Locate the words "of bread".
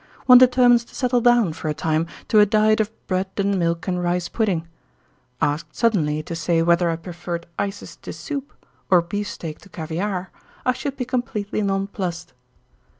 2.79-3.27